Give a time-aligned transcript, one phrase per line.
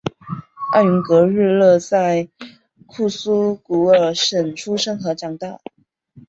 [0.73, 2.27] 奥云格日勒在
[2.87, 5.59] 库苏古尔省出生和长大。